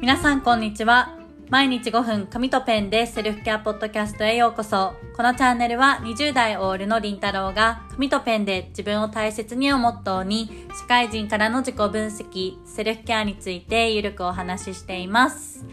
[0.00, 1.14] 皆さんこんにちは。
[1.50, 4.94] 毎日5分紙とペンでセルフケアポッドキャストへようこそ。
[5.14, 15.66] このチャンネルは20代オールのりんたろうが紙とペンで自分を大切にをモットーに社会人からの自己分析、セルフケアについてゆるくお話ししています。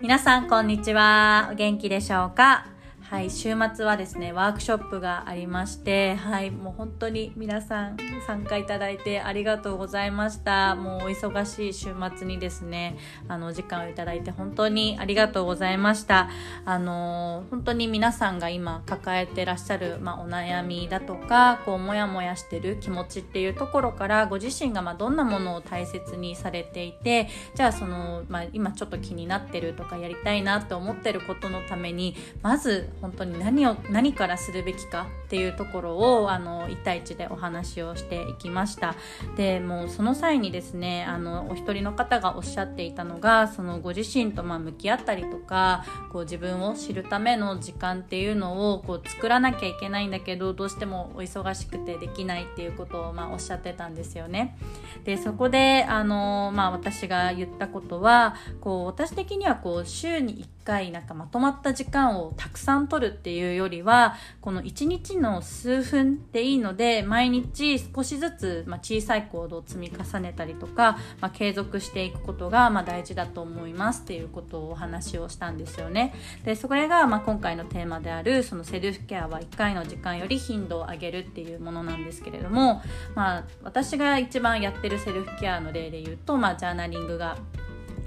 [0.00, 1.48] 皆さんこんにちは。
[1.50, 2.71] お元気でしょうか？
[3.12, 10.74] はい、週末はですね、ワークショップがありまして、はい、もう本当に皆さん参加いただいてありがとうございました。
[10.76, 12.96] もうお忙しい週末にですね、
[13.28, 16.30] あの、時間をいただいて本当にありがとうございました。
[16.64, 38.94] あの、本当に皆さんが今抱えてらっしゃる、まあ、お悩みだとか、こう、もやもやしてる気持ちっていうところから、ご自身がまどんなものを大切にされていて、じゃあその、まあ、今ちょっと気になってるとかやりたいなって思ってることのために、まず本当に何を何からするべきかっていうところをあの1対1でお話をしていきました。
[39.36, 54.56] でもうその際にですねあのお一人の方がおっしゃっていたのがそのご自身とま向き合ったりとかこう自分を知るための時間っていうのをこう作らなきゃいけないんだけどどうしてもお忙しくてできないっていうことをまあおっしゃってたんですよね。
[55.04, 76.14] でそこであの、まあ、私が言ったことはこう私的にはこう週に1回なんかまとまった時間をたくさん取るっていうよりはこの1日の数分でいいので毎日少しずつ、まあ、小さい行動を積み重ねたりとか、まあ、継続していくことが、まあ、大事だと思いますっていうことをお話をしたんですよね。
[76.44, 82.82] でそれが、まあ、今回のテーマであるそのセルフケアは1回の時間より頻度を上げるっていうものなんですけれども、
[83.14, 87.38] まあ、私が一番やってるセルフケアの例で言うと、まあ、ジャーナリングが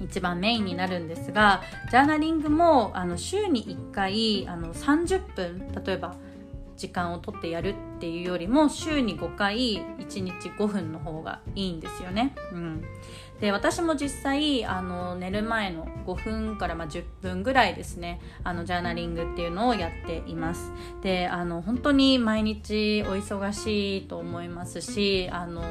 [0.03, 6.15] 一番メインになるんですがジャーナリングもあの週に1回あの30分例えば
[6.77, 12.35] 時間をとってやるっていうよりも週に5回1日5分の方がいいんですよね。
[12.51, 12.83] うん、
[13.39, 20.71] で私も実際あの寝る前の5分からまあ10分ぐらいですねあのジャーナリングっていうのをやっています。
[21.01, 25.61] であの本当に毎日お忙しいと思いますしあの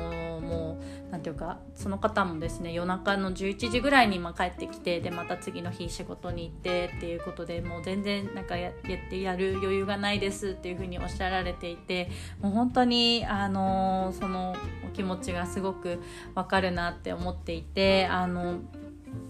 [0.45, 0.79] も
[1.09, 12.11] う何ていうかその方もですね夜中の11時ぐらいにま帰ってきてでまた次の日仕事に行ってっていうことでもう全然なんかやってやる余裕がないですっていうふうにおっしゃられていて
[12.41, 14.55] もう本当にあのその
[14.87, 16.03] お気持ちがすごく
[16.35, 18.61] わかるなって思っていてあの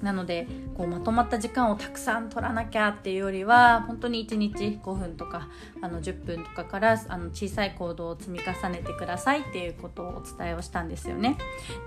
[0.02, 0.46] なので
[0.76, 5.48] こうまとまった時間をたくさん取らなきゃっていうよりは本当に1日5分とか
[5.80, 11.38] あの10分とかからあの小さい行動を積み重ねてくださいっていうことをお伝えをしたんですよね。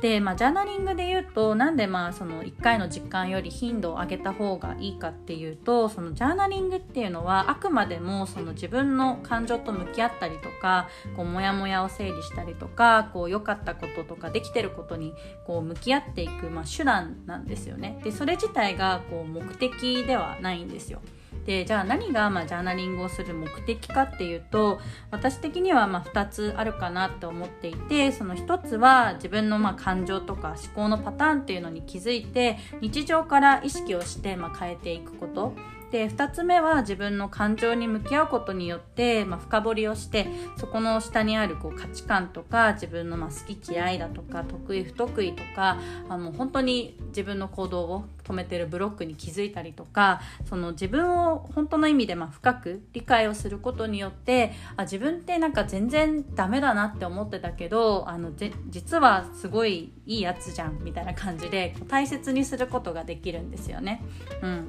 [0.02, 15.14] で、まあ、ジャーナリングで言うとなんでまあその1回の時間より頻度を上げた方がいいかっていうとそのジャーナリングっていうのはあくまでもその自分の感情と向き合ったりとかこうモヤモヤを整理したりとかこう良かったこととかできてることに
[15.46, 17.87] こう向き合っていく、まあ、手段なんですよね。
[18.04, 21.02] でそれ自体がこう目的ではないんですよ。
[21.48, 24.80] でじゃあ何がまジャーナリングをする目的かっていうと
[25.12, 35.54] 私的にはま2つあるかなと思っていてその1つは自分のま感情とか思考のパターンっていうのに気づいて日常から意識をしてま変えていくこと
[35.92, 40.28] で2つ目は自分の感情に向き合うことによって、まあ、深掘りをして
[40.58, 45.78] そこの下にあるこう価値観とか自分のまあ好き嫌いだとか得意不得意とか
[46.10, 58.32] あの本当に自分の行動を止めてるブロックに気づいたりとかその自分を本当の意味でま深く理解をすることによってあ自分ってなんか全然ダメだなって思ってたけどあの
[58.70, 64.04] 実はすごいいいやつじゃんみたいな感じで大切にすることができるんですよね。
[64.42, 64.68] うん、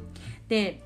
[0.49, 0.83] で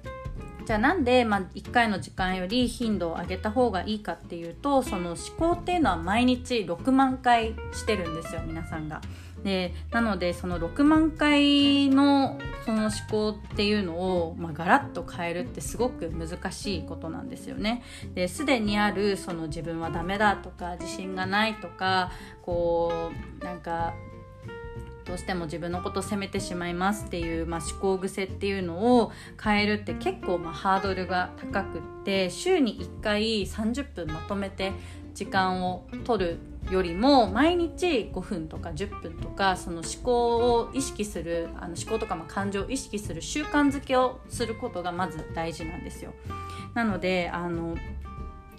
[0.66, 9.00] じゃあなんで、まあ、1回の時間より頻度を上げた方がいいかっていうとその思考っていうのは毎日6万回してるんですよ皆さんが。
[9.44, 17.82] でなのでその6万回のその思考っていうのを、まあ、ガラッと変えるってすごく難しいことなんですよね。
[18.14, 23.10] ですでにあるその自分はダメだとか自信がないとかこ
[23.40, 23.94] うなんか
[25.04, 29.12] どうしても自分のことを責めてしまいますっていう、まあ、思考癖っていうのを
[29.42, 34.72] 変えるって結構まあハードルが高くって週に1回30分まとめて
[35.14, 36.38] 時間を取る
[36.70, 46.12] よりも毎日5分とか10分とかその思考を意識するあの思考とかま感情を意識する習慣づけをすることがまず大事なんですよ。
[46.74, 47.76] なのであの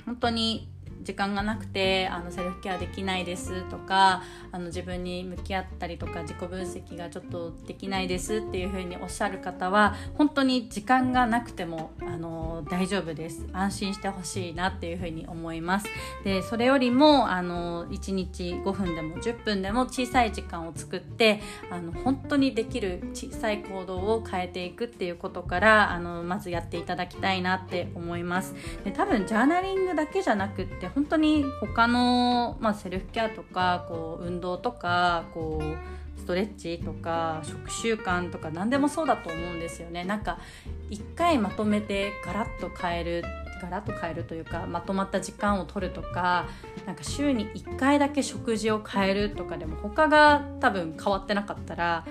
[0.05, 0.72] 本当に
[1.03, 13.45] 時間がなくてあのセルフケアできないですとかあの自分に向き合ったりとか自己分析がちょっとできないですっていうふうにおっしゃる方は本当に時間がなくてもあの大丈夫です。
[13.53, 15.88] 安心してほしいなっていうふうに思います。
[16.23, 28.55] でそれよりもあの1日5分でも10分でも小さい時間を作ってあの本当にできる小さい行動を変えていくっていうことからあのまずやっていただきたいなって思います。
[28.83, 40.03] で多分ジャーナリングだけじゃなくって本当に他の、まあ、セルフケアとかこう運動とかこうストレッチとか食習慣とか何でもそうだと思うんですよね。
[40.05, 40.39] なんか
[40.89, 43.23] 一回まとめてガラッと変える
[43.61, 46.47] ガラッと変えるというかまとまった時間を取るとか
[46.85, 52.05] なんか週に1回だけ食事を変えるとかでも他が多分変わってなかったら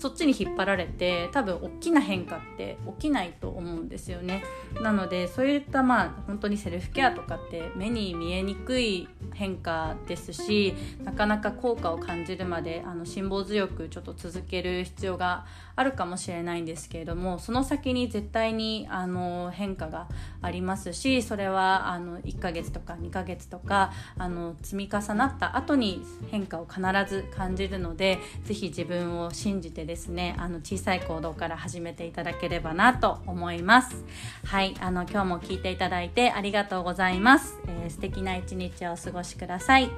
[0.00, 4.42] そっちに引っ張られて多分大きな変化って起きないと思うんですよね。
[4.80, 9.08] なのでそういったまあ本当にセルフケアとかって目に見えにくい
[9.40, 15.46] 変化ですしなかなか効果を感じるまであの辛抱強くちょっと続ける必要が
[15.76, 20.08] あるかもしれないんですけれどもその先に絶対にあの変化が
[20.42, 34.04] ありますしそれはあの1ヶ月とか2ヶ月とかあの積み重なった後に変化を必ず感じるので是非自分を信じてですねあの小さい行動から始めていただければなと思います。
[34.44, 39.90] はいあの今日も聞いていただいてありがとうございます、えー、素敵な一日をお過ごしください。